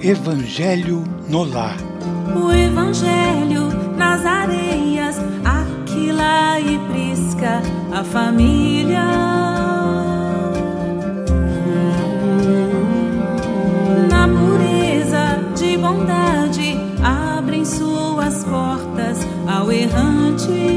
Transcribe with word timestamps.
Evangelho 0.00 1.02
no 1.28 1.42
Lar. 1.42 1.76
O 2.36 2.52
Evangelho 2.52 3.68
nas 3.96 4.24
areias, 4.24 5.16
Aquila 5.44 6.60
e 6.60 6.78
Prisca, 6.88 7.60
a 7.92 8.04
família. 8.04 9.02
Na 14.08 14.28
pureza 14.28 15.40
de 15.56 15.76
bondade, 15.76 16.78
abrem 17.02 17.64
suas 17.64 18.44
portas 18.44 19.26
ao 19.48 19.72
errante. 19.72 20.75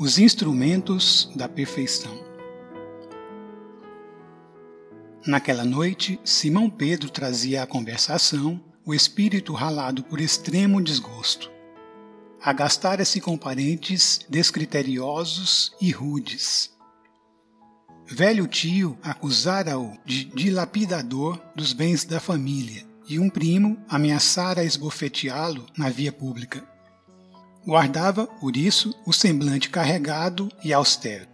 Os 0.00 0.18
instrumentos 0.18 1.30
da 1.36 1.46
perfeição. 1.46 2.24
Naquela 5.26 5.62
noite, 5.62 6.18
Simão 6.24 6.70
Pedro 6.70 7.10
trazia 7.10 7.62
à 7.62 7.66
conversação 7.66 8.58
o 8.82 8.94
espírito 8.94 9.52
ralado 9.52 10.02
por 10.02 10.18
extremo 10.18 10.82
desgosto. 10.82 11.50
Agastara-se 12.42 13.20
com 13.20 13.36
parentes 13.36 14.20
descriteriosos 14.26 15.76
e 15.78 15.90
rudes. 15.90 16.70
Velho 18.06 18.46
tio 18.46 18.98
acusara-o 19.02 19.98
de 20.06 20.24
dilapidador 20.24 21.38
dos 21.54 21.74
bens 21.74 22.06
da 22.06 22.18
família 22.18 22.86
e 23.06 23.18
um 23.18 23.28
primo 23.28 23.76
ameaçara 23.86 24.64
esbofeteá-lo 24.64 25.66
na 25.76 25.90
via 25.90 26.10
pública. 26.10 26.69
Guardava, 27.66 28.26
por 28.26 28.56
isso, 28.56 28.94
o 29.04 29.12
semblante 29.12 29.68
carregado 29.68 30.50
e 30.64 30.72
austero. 30.72 31.28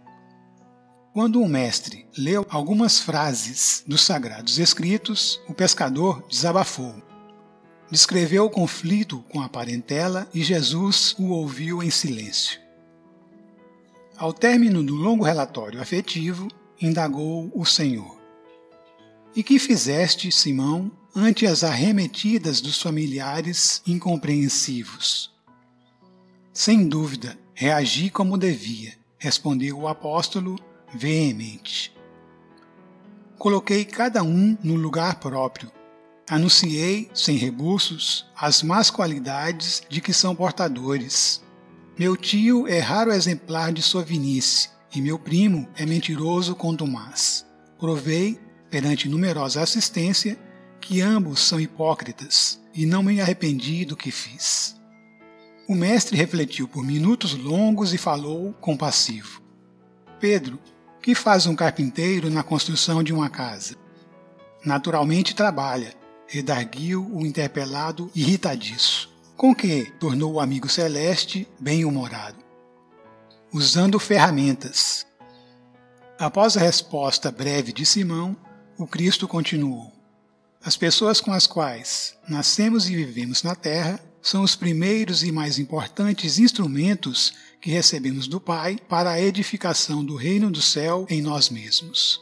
Quando 1.13 1.41
o 1.41 1.47
mestre 1.47 2.05
leu 2.17 2.45
algumas 2.49 2.99
frases 2.99 3.83
dos 3.87 4.01
sagrados 4.01 4.59
escritos, 4.59 5.41
o 5.47 5.53
pescador 5.53 6.23
desabafou. 6.29 6.93
Descreveu 7.89 8.45
o 8.45 8.49
conflito 8.49 9.23
com 9.29 9.41
a 9.41 9.47
parentela 9.49 10.29
e 10.33 10.43
Jesus 10.43 11.15
o 11.17 11.29
ouviu 11.29 11.81
em 11.81 11.89
silêncio. 11.89 12.59
Ao 14.17 14.33
término 14.33 14.83
do 14.83 14.93
longo 14.93 15.23
relatório 15.23 15.81
afetivo, 15.81 16.49
indagou 16.79 17.51
o 17.55 17.65
Senhor: 17.65 18.19
E 19.35 19.41
que 19.41 19.57
fizeste, 19.57 20.31
Simão, 20.31 20.91
ante 21.15 21.47
as 21.47 21.63
arremetidas 21.63 22.59
dos 22.59 22.81
familiares 22.81 23.81
incompreensivos? 23.87 25.36
Sem 26.57 26.87
dúvida, 26.87 27.37
reagi 27.53 28.09
como 28.09 28.35
devia, 28.35 28.95
respondeu 29.19 29.77
o 29.77 29.87
apóstolo 29.87 30.57
veemente. 30.91 31.95
Coloquei 33.37 33.85
cada 33.85 34.23
um 34.23 34.57
no 34.63 34.73
lugar 34.73 35.19
próprio. 35.19 35.71
Anunciei, 36.27 37.11
sem 37.13 37.37
rebuços, 37.37 38.25
as 38.35 38.63
más 38.63 38.89
qualidades 38.89 39.83
de 39.87 40.01
que 40.01 40.11
são 40.11 40.35
portadores. 40.35 41.43
Meu 41.95 42.17
tio 42.17 42.67
é 42.67 42.79
raro 42.79 43.13
exemplar 43.13 43.71
de 43.71 43.83
sovinice, 43.83 44.71
e 44.95 44.99
meu 44.99 45.19
primo 45.19 45.69
é 45.75 45.85
mentiroso 45.85 46.55
contumaz. 46.55 47.45
Provei, 47.77 48.39
perante 48.71 49.07
numerosa 49.07 49.61
assistência, 49.61 50.35
que 50.81 51.01
ambos 51.01 51.39
são 51.39 51.59
hipócritas, 51.59 52.59
e 52.73 52.87
não 52.87 53.03
me 53.03 53.21
arrependi 53.21 53.85
do 53.85 53.95
que 53.95 54.09
fiz. 54.09 54.76
O 55.67 55.75
mestre 55.75 56.15
refletiu 56.15 56.65
por 56.65 56.81
minutos 56.81 57.33
longos 57.33 57.93
e 57.93 57.97
falou 57.97 58.53
compassivo: 58.53 59.41
Pedro, 60.17 60.57
que 61.01 61.13
faz 61.13 61.45
um 61.45 61.57
carpinteiro 61.57 62.29
na 62.29 62.41
construção 62.41 63.03
de 63.03 63.13
uma 63.13 63.29
casa? 63.29 63.75
Naturalmente 64.63 65.35
trabalha, 65.35 65.93
redarguiu 66.25 67.05
o 67.13 67.25
interpelado 67.25 68.09
irritadiço. 68.15 69.13
Com 69.35 69.53
que? 69.53 69.91
tornou 69.99 70.35
o 70.35 70.39
amigo 70.39 70.69
celeste 70.69 71.45
bem-humorado. 71.59 72.37
Usando 73.51 73.99
ferramentas. 73.99 75.05
Após 76.17 76.55
a 76.55 76.61
resposta 76.61 77.29
breve 77.29 77.73
de 77.73 77.85
Simão, 77.85 78.37
o 78.77 78.87
Cristo 78.87 79.27
continuou: 79.27 79.91
As 80.63 80.77
pessoas 80.77 81.19
com 81.19 81.33
as 81.33 81.45
quais 81.45 82.17
nascemos 82.25 82.89
e 82.89 82.95
vivemos 82.95 83.43
na 83.43 83.53
terra 83.53 84.06
são 84.27 84.43
os 84.43 84.57
primeiros 84.57 85.23
e 85.23 85.31
mais 85.31 85.57
importantes 85.57 86.37
instrumentos 86.37 87.33
que 87.61 87.71
recebemos 87.71 88.27
do 88.27 88.41
Pai 88.41 88.77
para 88.89 89.11
a 89.11 89.21
edificação 89.21 90.03
do 90.03 90.17
reino 90.17 90.51
do 90.51 90.61
céu 90.61 91.07
em 91.09 91.21
nós 91.21 91.49
mesmos. 91.49 92.21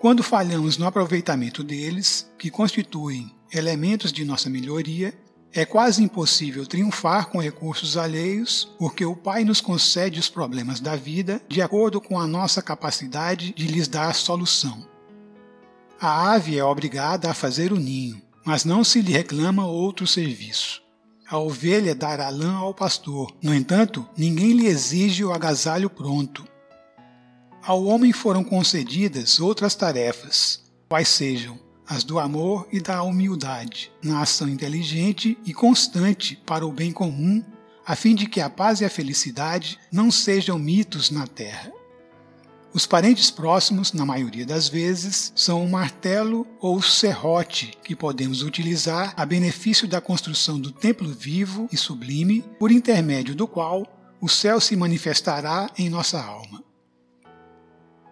Quando 0.00 0.22
falhamos 0.22 0.78
no 0.78 0.86
aproveitamento 0.86 1.62
deles, 1.62 2.26
que 2.38 2.50
constituem 2.50 3.30
elementos 3.52 4.10
de 4.10 4.24
nossa 4.24 4.48
melhoria, 4.48 5.12
é 5.52 5.66
quase 5.66 6.02
impossível 6.02 6.66
triunfar 6.66 7.28
com 7.28 7.42
recursos 7.42 7.98
alheios, 7.98 8.74
porque 8.78 9.04
o 9.04 9.14
Pai 9.14 9.44
nos 9.44 9.60
concede 9.60 10.18
os 10.18 10.30
problemas 10.30 10.80
da 10.80 10.96
vida 10.96 11.42
de 11.46 11.60
acordo 11.60 12.00
com 12.00 12.18
a 12.18 12.26
nossa 12.26 12.62
capacidade 12.62 13.52
de 13.52 13.66
lhes 13.66 13.86
dar 13.86 14.14
solução. 14.14 14.88
A 16.00 16.32
ave 16.32 16.56
é 16.56 16.64
obrigada 16.64 17.30
a 17.30 17.34
fazer 17.34 17.70
o 17.70 17.78
ninho, 17.78 18.23
mas 18.44 18.64
não 18.64 18.84
se 18.84 19.00
lhe 19.00 19.12
reclama 19.12 19.66
outro 19.66 20.06
serviço. 20.06 20.82
A 21.28 21.38
ovelha 21.38 21.94
dará 21.94 22.28
lã 22.28 22.52
ao 22.54 22.74
pastor, 22.74 23.34
no 23.42 23.54
entanto, 23.54 24.06
ninguém 24.16 24.52
lhe 24.52 24.66
exige 24.66 25.24
o 25.24 25.32
agasalho 25.32 25.88
pronto. 25.88 26.46
Ao 27.62 27.82
homem 27.84 28.12
foram 28.12 28.44
concedidas 28.44 29.40
outras 29.40 29.74
tarefas, 29.74 30.62
quais 30.88 31.08
sejam 31.08 31.58
as 31.86 32.04
do 32.04 32.18
amor 32.18 32.66
e 32.72 32.80
da 32.80 33.02
humildade, 33.02 33.90
na 34.02 34.22
ação 34.22 34.48
inteligente 34.48 35.38
e 35.44 35.52
constante 35.52 36.36
para 36.46 36.66
o 36.66 36.72
bem 36.72 36.92
comum, 36.92 37.42
a 37.86 37.94
fim 37.94 38.14
de 38.14 38.26
que 38.26 38.40
a 38.40 38.48
paz 38.48 38.80
e 38.80 38.84
a 38.84 38.90
felicidade 38.90 39.78
não 39.92 40.10
sejam 40.10 40.58
mitos 40.58 41.10
na 41.10 41.26
terra. 41.26 41.70
Os 42.74 42.86
parentes 42.86 43.30
próximos, 43.30 43.92
na 43.92 44.04
maioria 44.04 44.44
das 44.44 44.68
vezes, 44.68 45.32
são 45.36 45.64
o 45.64 45.70
martelo 45.70 46.44
ou 46.60 46.78
o 46.78 46.82
serrote 46.82 47.78
que 47.84 47.94
podemos 47.94 48.42
utilizar 48.42 49.14
a 49.16 49.24
benefício 49.24 49.86
da 49.86 50.00
construção 50.00 50.58
do 50.58 50.72
templo 50.72 51.08
vivo 51.08 51.68
e 51.70 51.76
sublime, 51.76 52.44
por 52.58 52.72
intermédio 52.72 53.32
do 53.32 53.46
qual 53.46 53.86
o 54.20 54.28
céu 54.28 54.60
se 54.60 54.74
manifestará 54.74 55.70
em 55.78 55.88
nossa 55.88 56.20
alma. 56.20 56.64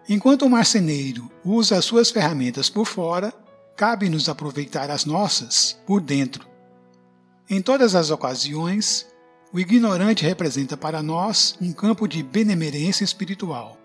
Enquanto 0.07 0.45
o 0.45 0.49
marceneiro 0.49 1.29
usa 1.43 1.77
as 1.77 1.83
suas 1.83 2.09
ferramentas 2.09 2.69
por 2.69 2.85
fora, 2.85 3.33
cabe-nos 3.75 4.29
aproveitar 4.29 4.89
as 4.89 5.03
nossas 5.03 5.77
por 5.85 5.99
dentro. 5.99 6.47
Em 7.49 7.61
todas 7.61 7.95
as 7.95 8.11
ocasiões, 8.11 9.05
o 9.51 9.59
ignorante 9.59 10.23
representa 10.23 10.77
para 10.77 11.03
nós 11.03 11.53
um 11.59 11.73
campo 11.73 12.07
de 12.07 12.23
benemerência 12.23 13.03
espiritual. 13.03 13.82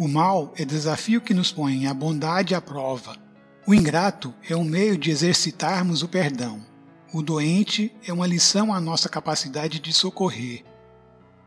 O 0.00 0.08
mal 0.08 0.54
é 0.56 0.64
desafio 0.64 1.20
que 1.20 1.34
nos 1.34 1.52
põe 1.52 1.86
a 1.86 1.92
bondade 1.92 2.54
à 2.54 2.60
prova. 2.62 3.18
O 3.66 3.74
ingrato 3.74 4.32
é 4.48 4.56
um 4.56 4.64
meio 4.64 4.96
de 4.96 5.10
exercitarmos 5.10 6.02
o 6.02 6.08
perdão. 6.08 6.64
O 7.12 7.20
doente 7.20 7.94
é 8.06 8.10
uma 8.10 8.26
lição 8.26 8.72
à 8.72 8.80
nossa 8.80 9.10
capacidade 9.10 9.78
de 9.78 9.92
socorrer. 9.92 10.64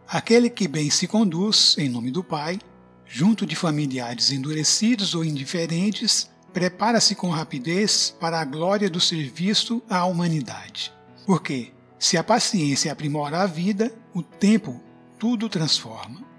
Aquele 0.07 0.51
que 0.51 0.67
bem 0.67 0.91
se 0.91 1.07
conduz, 1.07 1.75
em 1.79 1.89
nome 1.89 2.11
do 2.11 2.23
Pai, 2.23 2.59
junto 3.07 3.43
de 3.43 3.55
familiares 3.55 4.31
endurecidos 4.31 5.15
ou 5.15 5.25
indiferentes, 5.25 6.29
prepara-se 6.53 7.15
com 7.15 7.31
rapidez 7.31 8.15
para 8.19 8.39
a 8.39 8.45
glória 8.45 8.87
do 8.87 8.99
serviço 8.99 9.81
à 9.89 10.05
humanidade. 10.05 10.93
Porque, 11.25 11.73
se 11.97 12.19
a 12.19 12.23
paciência 12.23 12.91
aprimorar 12.91 13.41
a 13.41 13.47
vida, 13.47 13.91
o 14.13 14.21
tempo 14.21 14.79
tudo 15.17 15.49
transforma. 15.49 16.32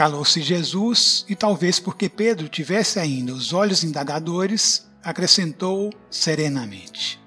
Calou-se 0.00 0.40
Jesus 0.40 1.26
e, 1.28 1.36
talvez 1.36 1.78
porque 1.78 2.08
Pedro 2.08 2.48
tivesse 2.48 2.98
ainda 2.98 3.34
os 3.34 3.52
olhos 3.52 3.84
indagadores, 3.84 4.88
acrescentou 5.04 5.92
serenamente: 6.10 7.20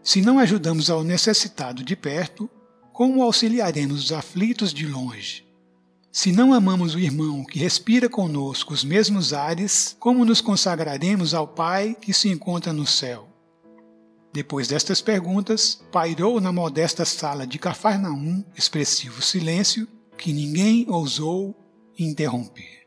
Se 0.00 0.22
não 0.22 0.38
ajudamos 0.38 0.88
ao 0.88 1.02
necessitado 1.02 1.82
de 1.82 1.96
perto, 1.96 2.48
como 2.92 3.20
auxiliaremos 3.20 4.04
os 4.04 4.12
aflitos 4.12 4.72
de 4.72 4.86
longe? 4.86 5.44
Se 6.12 6.30
não 6.30 6.54
amamos 6.54 6.94
o 6.94 7.00
irmão 7.00 7.44
que 7.44 7.58
respira 7.58 8.08
conosco 8.08 8.72
os 8.72 8.84
mesmos 8.84 9.32
ares, 9.32 9.96
como 9.98 10.24
nos 10.24 10.40
consagraremos 10.40 11.34
ao 11.34 11.48
Pai 11.48 11.96
que 12.00 12.14
se 12.14 12.28
encontra 12.28 12.72
no 12.72 12.86
céu? 12.86 13.28
Depois 14.32 14.68
destas 14.68 15.00
perguntas, 15.00 15.82
pairou 15.90 16.40
na 16.40 16.52
modesta 16.52 17.04
sala 17.04 17.44
de 17.44 17.58
Cafarnaum 17.58 18.44
expressivo 18.56 19.20
silêncio 19.20 19.88
que 20.20 20.32
ninguém 20.34 20.84
ousou 20.88 21.56
interromper. 21.98 22.79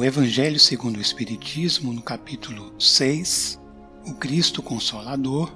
Do 0.00 0.04
Evangelho 0.06 0.58
segundo 0.58 0.96
o 0.96 1.00
Espiritismo, 1.00 1.92
no 1.92 2.00
capítulo 2.00 2.72
6, 2.80 3.60
o 4.06 4.14
Cristo 4.14 4.62
Consolador, 4.62 5.54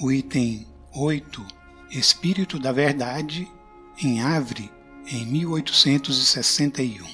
o 0.00 0.10
item 0.10 0.66
8, 0.92 1.46
Espírito 1.92 2.58
da 2.58 2.72
Verdade, 2.72 3.48
em 4.02 4.20
Avre, 4.20 4.68
em 5.06 5.24
1861. 5.26 7.06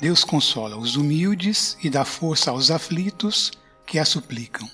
Deus 0.00 0.24
consola 0.24 0.78
os 0.78 0.96
humildes 0.96 1.76
e 1.82 1.90
dá 1.90 2.02
força 2.02 2.50
aos 2.50 2.70
aflitos 2.70 3.52
que 3.86 3.98
a 3.98 4.06
suplicam. 4.06 4.70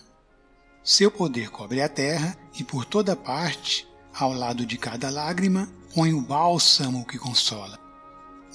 Seu 0.84 1.10
poder 1.10 1.50
cobre 1.50 1.82
a 1.82 1.88
terra 1.88 2.38
e 2.56 2.62
por 2.62 2.84
toda 2.84 3.16
parte, 3.16 3.84
ao 4.14 4.32
lado 4.32 4.64
de 4.64 4.78
cada 4.78 5.10
lágrima, 5.10 5.68
põe 5.92 6.14
o 6.14 6.20
bálsamo 6.20 7.04
que 7.04 7.18
consola. 7.18 7.87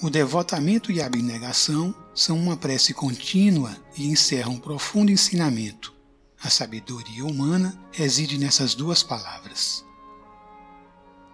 O 0.04 0.10
devotamento 0.10 0.92
e 0.92 1.00
a 1.00 1.06
abnegação 1.06 1.94
são 2.14 2.38
uma 2.38 2.58
prece 2.58 2.92
contínua 2.92 3.74
e 3.96 4.06
encerram 4.06 4.52
um 4.52 4.60
profundo 4.60 5.10
ensinamento. 5.10 5.94
A 6.42 6.50
sabedoria 6.50 7.24
humana 7.24 7.74
reside 7.90 8.36
nessas 8.36 8.74
duas 8.74 9.02
palavras. 9.02 9.82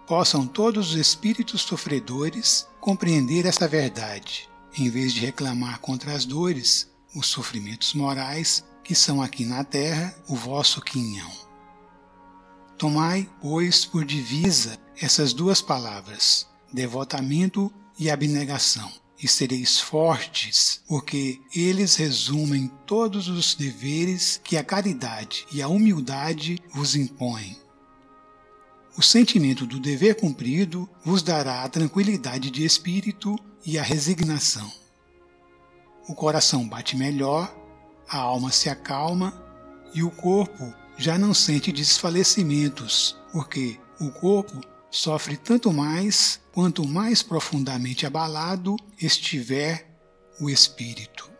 Possam 0.07 0.47
todos 0.47 0.91
os 0.91 0.95
espíritos 0.95 1.63
sofredores 1.63 2.65
compreender 2.79 3.45
esta 3.45 3.67
verdade, 3.67 4.49
em 4.77 4.89
vez 4.89 5.11
de 5.13 5.19
reclamar 5.19 5.79
contra 5.81 6.13
as 6.13 6.23
dores, 6.23 6.89
os 7.13 7.27
sofrimentos 7.27 7.93
morais 7.93 8.63
que 8.85 8.95
são 8.95 9.21
aqui 9.21 9.43
na 9.43 9.65
terra 9.65 10.15
o 10.29 10.35
vosso 10.37 10.79
quinhão. 10.79 11.29
Tomai, 12.77 13.29
pois, 13.41 13.83
por 13.83 14.05
divisa 14.05 14.79
essas 14.97 15.33
duas 15.33 15.61
palavras, 15.61 16.47
devotamento 16.71 17.69
e 18.01 18.09
abnegação, 18.09 18.91
e 19.21 19.27
sereis 19.27 19.79
fortes, 19.79 20.81
porque 20.87 21.39
eles 21.55 21.95
resumem 21.95 22.67
todos 22.87 23.27
os 23.27 23.53
deveres 23.53 24.41
que 24.43 24.57
a 24.57 24.63
caridade 24.63 25.45
e 25.51 25.61
a 25.61 25.67
humildade 25.67 26.57
vos 26.73 26.95
impõem. 26.95 27.55
O 28.97 29.03
sentimento 29.03 29.67
do 29.67 29.79
dever 29.79 30.15
cumprido 30.15 30.89
vos 31.05 31.21
dará 31.21 31.63
a 31.63 31.69
tranquilidade 31.69 32.49
de 32.49 32.65
espírito 32.65 33.37
e 33.63 33.77
a 33.77 33.83
resignação. 33.83 34.69
O 36.09 36.15
coração 36.15 36.67
bate 36.67 36.97
melhor, 36.97 37.55
a 38.09 38.17
alma 38.17 38.51
se 38.51 38.67
acalma 38.67 39.31
e 39.93 40.01
o 40.01 40.09
corpo 40.09 40.73
já 40.97 41.19
não 41.19 41.35
sente 41.35 41.71
desfalecimentos, 41.71 43.15
porque 43.31 43.79
o 43.99 44.09
corpo 44.09 44.59
sofre 44.91 45.37
tanto 45.37 45.71
mais 45.71 46.41
quanto 46.51 46.85
mais 46.85 47.23
profundamente 47.23 48.05
abalado 48.05 48.75
estiver 48.99 49.87
o 50.39 50.49
espírito. 50.49 51.30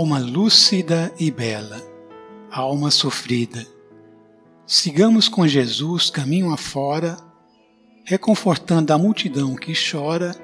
Alma 0.00 0.18
lúcida 0.18 1.12
e 1.20 1.30
bela, 1.30 1.78
alma 2.50 2.90
sofrida. 2.90 3.66
Sigamos 4.66 5.28
com 5.28 5.46
Jesus 5.46 6.08
caminho 6.08 6.50
afora, 6.54 7.18
reconfortando 8.04 8.94
a 8.94 8.98
multidão 8.98 9.54
que 9.54 9.74
chora 9.74 10.34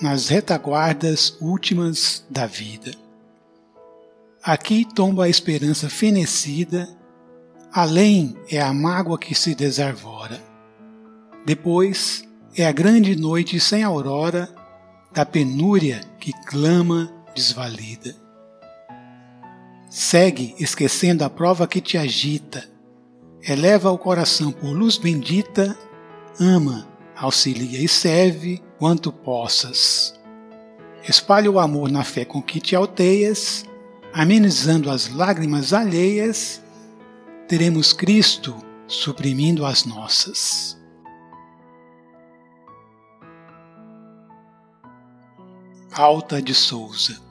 nas 0.00 0.30
retaguardas 0.30 1.36
últimas 1.38 2.24
da 2.30 2.46
vida. 2.46 2.92
Aqui 4.42 4.86
tomba 4.86 5.26
a 5.26 5.28
esperança 5.28 5.90
fenecida, 5.90 6.88
além 7.70 8.34
é 8.48 8.58
a 8.58 8.72
mágoa 8.72 9.18
que 9.18 9.34
se 9.34 9.54
desarvora. 9.54 10.42
Depois 11.44 12.26
é 12.56 12.66
a 12.66 12.72
grande 12.72 13.14
noite 13.14 13.60
sem 13.60 13.82
aurora 13.82 14.48
da 15.12 15.26
penúria 15.26 16.00
que 16.18 16.32
clama 16.46 17.12
desvalida. 17.34 18.23
Segue 19.96 20.56
esquecendo 20.58 21.22
a 21.22 21.30
prova 21.30 21.68
que 21.68 21.80
te 21.80 21.96
agita. 21.96 22.68
Eleva 23.40 23.92
o 23.92 23.96
coração 23.96 24.50
por 24.50 24.70
luz 24.70 24.96
bendita. 24.96 25.78
Ama, 26.40 26.84
auxilia 27.14 27.78
e 27.78 27.86
serve 27.86 28.60
quanto 28.76 29.12
possas. 29.12 30.12
Espalha 31.08 31.48
o 31.48 31.60
amor 31.60 31.92
na 31.92 32.02
fé 32.02 32.24
com 32.24 32.42
que 32.42 32.58
te 32.58 32.74
alteias, 32.74 33.64
amenizando 34.12 34.90
as 34.90 35.08
lágrimas 35.08 35.72
alheias. 35.72 36.60
Teremos 37.46 37.92
Cristo 37.92 38.52
suprimindo 38.88 39.64
as 39.64 39.84
nossas. 39.84 40.76
Alta 45.92 46.42
de 46.42 46.52
Souza 46.52 47.23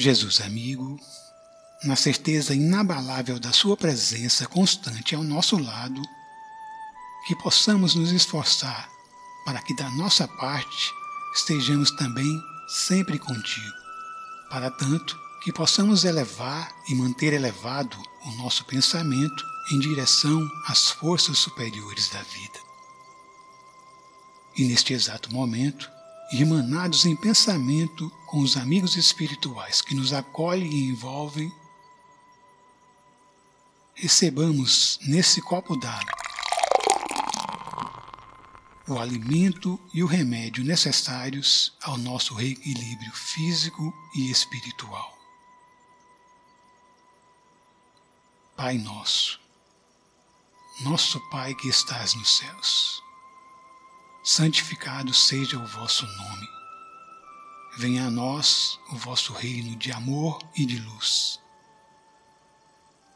Jesus 0.00 0.40
amigo, 0.40 0.98
na 1.84 1.94
certeza 1.94 2.54
inabalável 2.54 3.38
da 3.38 3.52
Sua 3.52 3.76
presença 3.76 4.46
constante 4.46 5.14
ao 5.14 5.22
nosso 5.22 5.58
lado, 5.58 6.00
que 7.26 7.36
possamos 7.36 7.94
nos 7.94 8.10
esforçar 8.10 8.88
para 9.44 9.60
que 9.60 9.76
da 9.76 9.90
nossa 9.90 10.26
parte 10.26 10.90
estejamos 11.34 11.90
também 11.90 12.42
sempre 12.66 13.18
contigo. 13.18 13.76
Para 14.48 14.70
tanto, 14.70 15.20
que 15.44 15.52
possamos 15.52 16.04
elevar 16.04 16.72
e 16.88 16.94
manter 16.94 17.34
elevado 17.34 18.02
o 18.24 18.30
nosso 18.42 18.64
pensamento 18.64 19.44
em 19.70 19.78
direção 19.80 20.50
às 20.66 20.88
forças 20.88 21.36
superiores 21.36 22.08
da 22.08 22.22
vida. 22.22 22.58
E 24.56 24.64
neste 24.64 24.94
exato 24.94 25.30
momento, 25.30 25.90
irmanados 26.32 27.06
em 27.06 27.16
pensamento 27.16 28.10
com 28.26 28.40
os 28.40 28.56
amigos 28.56 28.96
espirituais 28.96 29.80
que 29.80 29.94
nos 29.94 30.12
acolhem 30.12 30.70
e 30.70 30.88
envolvem, 30.88 31.52
recebamos 33.94 34.98
nesse 35.02 35.42
copo 35.42 35.76
d'água 35.76 36.20
o 38.90 38.98
alimento 38.98 39.80
e 39.94 40.02
o 40.02 40.06
remédio 40.06 40.64
necessários 40.64 41.72
ao 41.80 41.96
nosso 41.96 42.34
reequilíbrio 42.34 43.12
físico 43.12 43.94
e 44.16 44.30
espiritual. 44.32 45.16
Pai 48.56 48.78
nosso, 48.78 49.40
nosso 50.80 51.20
Pai 51.30 51.54
que 51.54 51.68
estás 51.68 52.14
nos 52.14 52.38
céus, 52.38 53.00
santificado 54.30 55.12
seja 55.12 55.58
o 55.58 55.66
vosso 55.66 56.06
nome. 56.06 56.48
Venha 57.76 58.06
a 58.06 58.10
nós 58.10 58.78
o 58.92 58.96
vosso 58.96 59.32
reino 59.32 59.74
de 59.74 59.90
amor 59.90 60.38
e 60.56 60.64
de 60.64 60.78
luz. 60.78 61.40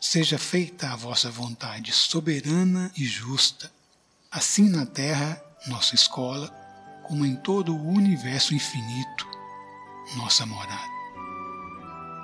Seja 0.01 0.41
feita 0.41 0.91
a 0.91 0.97
vossa 0.97 1.31
vontade 1.31 1.93
soberana 1.93 2.91
e 2.97 3.05
justa, 3.05 3.73
assim 4.29 4.69
na 4.69 4.85
terra 4.85 5.41
nossa 5.69 5.95
escola, 5.95 6.49
como 7.07 7.25
em 7.25 7.37
todo 7.37 7.77
o 7.77 7.89
universo 7.91 8.53
infinito, 8.53 9.25
nossa 10.17 10.45
morada. 10.45 10.93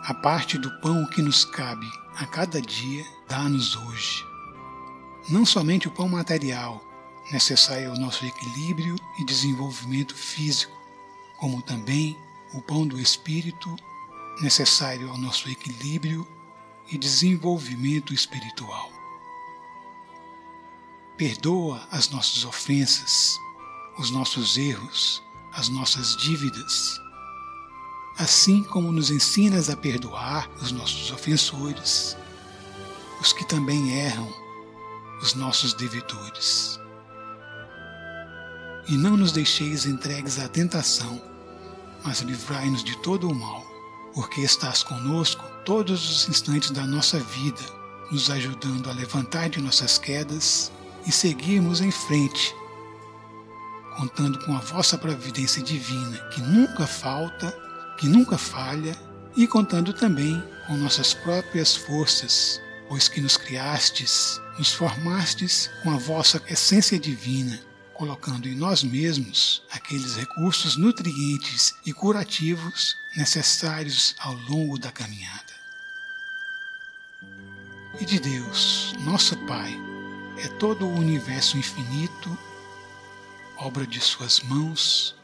A 0.03 0.15
parte 0.15 0.59
do 0.59 0.69
pão 0.81 1.07
que 1.07 1.23
nos 1.23 1.45
cabe 1.45 1.87
a 2.17 2.27
cada 2.27 2.61
dia, 2.61 3.05
dá-nos 3.29 3.77
hoje. 3.77 4.27
Não 5.29 5.47
somente 5.47 5.87
o 5.87 5.93
pão 5.93 6.09
material, 6.09 6.90
necessário 7.31 7.91
ao 7.91 7.97
nosso 7.97 8.25
equilíbrio 8.25 8.97
e 9.19 9.25
desenvolvimento 9.25 10.15
físico, 10.15 10.77
como 11.39 11.63
também 11.63 12.19
o 12.53 12.61
pão 12.61 12.87
do 12.87 13.01
espírito, 13.01 13.75
necessário 14.41 15.09
ao 15.11 15.19
nosso 15.19 15.49
equilíbrio 15.49 16.27
e 16.91 16.99
desenvolvimento 16.99 18.13
espiritual. 18.13 18.91
Perdoa 21.17 21.87
as 21.91 22.09
nossas 22.09 22.45
ofensas, 22.45 23.39
os 23.99 24.11
nossos 24.11 24.57
erros, 24.57 25.23
as 25.53 25.69
nossas 25.69 26.17
dívidas, 26.17 26.99
assim 28.19 28.63
como 28.65 28.91
nos 28.91 29.11
ensinas 29.11 29.69
a 29.71 29.77
perdoar 29.77 30.49
os 30.61 30.73
nossos 30.73 31.11
ofensores, 31.11 32.17
os 33.21 33.33
que 33.33 33.45
também 33.45 33.93
erram, 33.93 34.33
os 35.21 35.35
nossos 35.35 35.75
devedores. 35.75 36.80
E 38.91 38.97
não 38.97 39.17
nos 39.17 39.31
deixeis 39.31 39.87
entregues 39.87 40.41
à 40.41 40.49
tentação, 40.49 41.23
mas 42.03 42.23
livrai-nos 42.23 42.83
de 42.83 42.97
todo 42.97 43.31
o 43.31 43.35
mal, 43.35 43.65
porque 44.13 44.41
estás 44.41 44.83
conosco 44.83 45.45
todos 45.65 46.11
os 46.11 46.29
instantes 46.29 46.73
da 46.73 46.85
nossa 46.85 47.21
vida, 47.21 47.63
nos 48.11 48.29
ajudando 48.29 48.91
a 48.91 48.93
levantar 48.93 49.49
de 49.49 49.61
nossas 49.61 49.97
quedas 49.97 50.73
e 51.07 51.13
seguirmos 51.13 51.81
em 51.81 51.93
frente, 51.93 52.53
contando 53.97 54.45
com 54.45 54.57
a 54.57 54.61
vossa 54.61 54.99
providência 54.99 55.63
divina, 55.63 56.19
que 56.35 56.41
nunca 56.41 56.85
falta, 56.85 57.57
que 57.97 58.09
nunca 58.09 58.37
falha, 58.37 58.99
e 59.37 59.47
contando 59.47 59.93
também 59.93 60.43
com 60.67 60.77
nossas 60.77 61.15
próprias 61.15 61.77
forças, 61.77 62.61
pois 62.89 63.07
que 63.07 63.21
nos 63.21 63.37
criastes, 63.37 64.41
nos 64.59 64.73
formastes 64.73 65.71
com 65.85 65.93
a 65.93 65.97
vossa 65.97 66.43
essência 66.49 66.99
divina, 66.99 67.70
colocando 68.01 68.49
em 68.49 68.55
nós 68.55 68.83
mesmos 68.83 69.63
aqueles 69.71 70.17
recursos 70.17 70.75
nutrientes 70.75 71.75
e 71.85 71.93
curativos 71.93 72.97
necessários 73.15 74.15
ao 74.19 74.33
longo 74.49 74.79
da 74.79 74.91
caminhada. 74.91 75.53
E 78.01 78.05
de 78.07 78.19
Deus, 78.19 78.95
nosso 79.01 79.37
Pai, 79.45 79.79
é 80.39 80.49
todo 80.49 80.87
o 80.87 80.95
universo 80.95 81.59
infinito, 81.59 82.39
obra 83.59 83.87
de 83.87 84.01
Suas 84.01 84.41
mãos, 84.41 85.15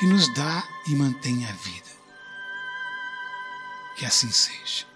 que 0.00 0.06
nos 0.06 0.32
dá 0.32 0.66
e 0.86 0.94
mantém 0.94 1.44
a 1.44 1.52
vida. 1.52 1.90
Que 3.94 4.06
assim 4.06 4.30
seja. 4.30 4.86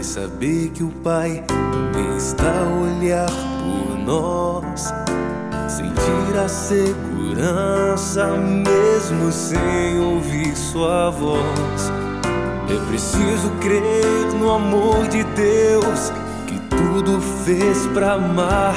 E 0.00 0.04
saber 0.04 0.70
que 0.70 0.82
o 0.82 0.88
Pai 0.88 1.44
também 1.46 2.16
está 2.16 2.50
a 2.50 2.82
olhar 2.82 3.28
por 3.28 3.98
nós. 3.98 4.92
Sentir 5.68 6.38
a 6.42 6.48
segurança 6.48 8.26
mesmo 8.38 9.30
sem 9.30 10.00
ouvir 10.00 10.56
Sua 10.56 11.10
voz. 11.10 11.92
É 12.70 12.88
preciso 12.88 13.50
crer 13.60 14.32
no 14.38 14.50
amor 14.50 15.06
de 15.08 15.22
Deus 15.22 16.10
que 16.46 16.58
tudo 16.70 17.20
fez 17.44 17.86
para 17.88 18.14
amar 18.14 18.74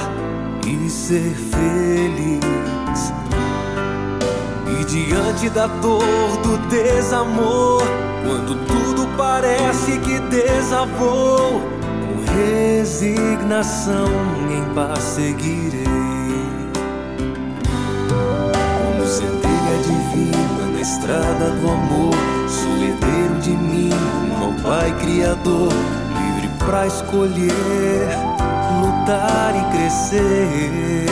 e 0.67 0.89
ser 0.89 1.33
feliz. 1.33 2.43
Diante 4.93 5.49
da 5.49 5.65
dor 5.65 6.03
do 6.43 6.55
desamor, 6.67 7.81
quando 8.23 8.55
tudo 8.67 9.07
parece 9.17 9.97
que 9.97 10.19
desabou, 10.19 11.63
com 11.81 12.31
resignação 12.31 14.05
em 14.51 14.63
paz 14.75 14.99
seguirei. 14.99 15.83
Como 18.07 19.07
centelha 19.07 19.77
divina 19.81 20.67
na 20.71 20.81
estrada 20.81 21.49
do 21.49 21.71
amor, 21.71 22.13
sou 22.47 22.73
herdeiro 22.73 23.39
de 23.41 23.57
mim, 23.57 23.89
como 24.37 24.61
Pai 24.61 24.95
Criador, 24.99 25.73
livre 26.19 26.51
pra 26.67 26.85
escolher, 26.85 28.09
lutar 28.79 29.55
e 29.55 29.75
crescer, 29.75 31.07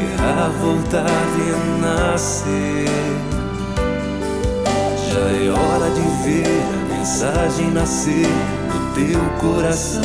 errar, 0.00 0.50
voltar 0.60 1.06
e 1.38 1.80
nascer. 1.80 2.88
Já 5.08 5.24
é 5.30 5.50
hora 5.50 5.90
de 5.90 6.02
ver 6.24 6.62
a 6.72 6.98
mensagem 6.98 7.70
nascer 7.70 8.28
do 8.72 8.94
teu 8.94 9.20
coração. 9.40 10.02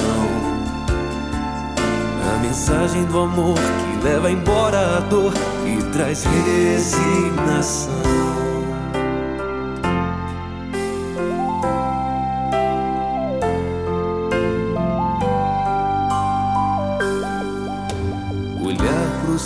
A 2.33 2.37
mensagem 2.41 3.05
do 3.05 3.19
amor 3.19 3.55
que 3.57 4.07
leva 4.07 4.31
embora 4.31 4.97
a 4.97 4.99
dor 5.01 5.33
e 5.65 5.81
traz 5.91 6.23
resignação. 6.23 8.08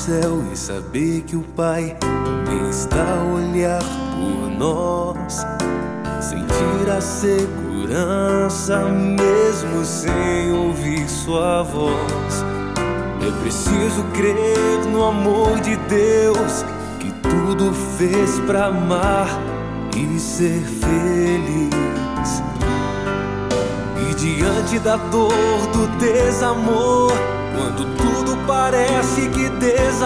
Céu 0.05 0.43
e 0.51 0.57
saber 0.57 1.22
que 1.22 1.38
o 1.38 1.43
Pai 1.55 1.95
também 2.01 2.69
está 2.69 2.98
a 2.98 3.24
olhar 3.36 3.81
por 4.19 4.51
nós. 4.51 5.45
Sentir 6.19 6.91
a 6.91 7.00
segurança 7.00 8.79
mesmo 8.89 9.86
sem 9.86 10.51
ouvir 10.51 11.07
Sua 11.07 11.63
voz. 11.63 12.43
É 13.25 13.31
preciso 13.41 14.03
crer 14.13 14.86
no 14.91 15.05
amor 15.05 15.62
de 15.62 15.77
Deus 15.77 16.65
que 17.00 17.10
tudo 17.22 17.74
fez 17.98 18.39
para 18.41 18.65
amar 18.65 19.29
e 19.95 20.19
ser 20.19 20.62
feliz. 20.81 21.72
E 24.10 24.15
diante 24.15 24.79
da 24.79 24.98
dor 24.98 25.31
do 25.72 25.88
desamor, 25.98 27.13
quando 27.55 27.86
tudo 27.95 28.38
parece 28.45 28.92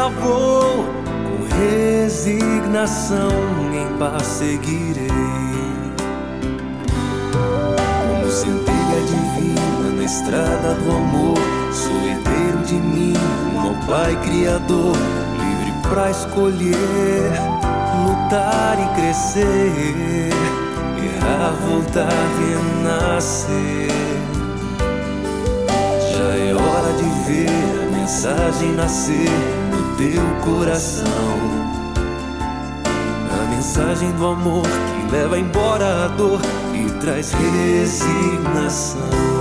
desabou, 0.07 0.85
com 1.05 1.37
resignação 1.55 3.29
em 3.73 3.97
paz 3.97 4.23
seguirei. 4.23 5.07
Como 8.01 8.31
centelha 8.31 9.01
divina 9.05 9.91
na 9.97 10.03
estrada 10.03 10.73
do 10.75 10.91
amor, 10.91 11.37
sou 11.73 11.95
herdeiro 12.07 12.59
de 12.65 12.75
mim, 12.75 13.13
meu 13.51 13.75
Pai 13.85 14.15
Criador, 14.23 14.95
livre 15.39 15.73
pra 15.89 16.09
escolher, 16.09 17.31
lutar 18.05 18.77
e 18.79 18.87
crescer, 18.99 20.31
errar, 21.03 21.53
voltar, 21.67 22.09
renascer. 22.39 23.91
Já 26.11 26.35
é 26.35 26.53
hora 26.53 26.93
de 26.93 27.09
ver 27.27 27.49
a 27.83 27.97
mensagem 27.97 28.71
nascer 28.73 29.66
teu 29.97 30.23
coração. 30.45 31.07
A 33.31 33.49
mensagem 33.49 34.11
do 34.11 34.27
amor 34.27 34.63
que 34.63 35.11
leva 35.11 35.39
embora 35.39 36.05
a 36.05 36.07
dor 36.07 36.39
e 36.73 36.89
traz 36.99 37.33
resignação. 37.33 39.36